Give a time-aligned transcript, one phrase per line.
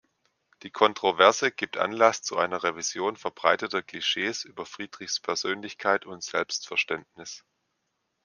[0.63, 7.45] Die Kontroverse gibt Anlass zu einer Revision verbreiteter Klischees über Friedrichs Persönlichkeit und Selbstverständnis.